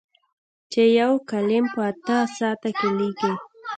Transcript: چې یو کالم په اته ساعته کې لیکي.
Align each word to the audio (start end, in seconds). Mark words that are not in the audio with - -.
چې 0.71 0.81
یو 0.99 1.13
کالم 1.29 1.65
په 1.73 1.81
اته 1.91 2.17
ساعته 2.37 2.69
کې 2.77 2.89
لیکي. 2.97 3.33